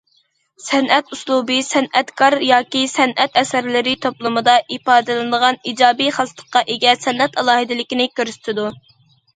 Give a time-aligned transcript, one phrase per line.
[0.67, 8.69] سەنئەت ئۇسلۇبى سەنئەتكار ياكى سەنئەت ئەسەرلىرى توپلىمىدا ئىپادىلىنىدىغان ئىجابىي خاسلىققا ئىگە سەنئەت ئالاھىدىلىكىنى كۆرسىتىدۇ.